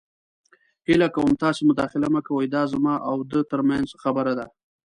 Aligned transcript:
هیله 0.87 1.07
کوم 1.15 1.31
تاسې 1.43 1.61
مداخله 1.69 2.07
مه 2.13 2.21
کوئ. 2.27 2.45
دا 2.55 2.61
زما 2.73 2.93
او 3.09 3.15
ده 3.31 3.39
تر 3.51 3.61
منځ 3.69 3.87
خبره 4.03 4.33
ده. 4.39 4.45